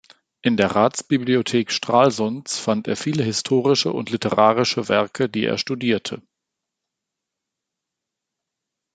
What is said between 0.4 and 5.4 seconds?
In der Ratsbibliothek Stralsunds fand er viele historische und literarische Werke,